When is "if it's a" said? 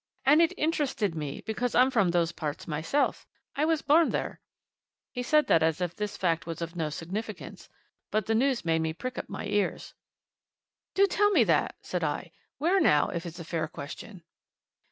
13.09-13.43